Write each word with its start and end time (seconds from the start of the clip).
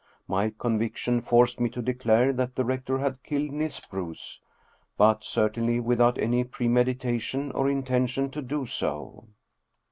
My 0.27 0.49
conviction 0.57 1.21
forced 1.21 1.59
me 1.59 1.69
to 1.69 1.79
declare 1.79 2.33
that 2.33 2.55
the 2.55 2.65
rector 2.65 2.97
had 2.97 3.21
killed 3.21 3.51
Niels 3.51 3.79
Bruus, 3.81 4.41
but 4.97 5.23
certainly 5.23 5.79
without 5.79 6.17
any 6.17 6.43
premeditation 6.43 7.51
or 7.51 7.69
intention 7.69 8.31
to 8.31 8.41
do 8.41 8.65
so. 8.65 9.27